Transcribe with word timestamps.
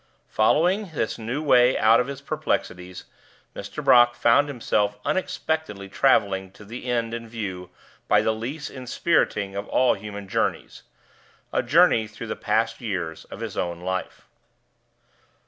Following 0.29 0.93
this 0.95 1.19
new 1.19 1.43
way 1.43 1.77
out 1.77 1.99
of 1.99 2.07
his 2.07 2.21
perplexities, 2.21 3.03
Mr. 3.55 3.83
Brock 3.85 4.15
found 4.15 4.47
himself 4.47 4.97
unexpectedly 5.05 5.87
traveling 5.89 6.49
to 6.53 6.65
the 6.65 6.85
end 6.89 7.13
in 7.13 7.27
view 7.29 7.69
by 8.07 8.23
the 8.23 8.33
least 8.33 8.71
inspiriting 8.71 9.55
of 9.55 9.67
all 9.67 9.93
human 9.93 10.27
journeys 10.27 10.81
a 11.53 11.61
journey 11.61 12.07
through 12.07 12.25
the 12.25 12.35
past 12.35 12.81
years 12.81 13.25
of 13.25 13.41
his 13.41 13.55
own 13.55 13.81
life. 13.81 14.25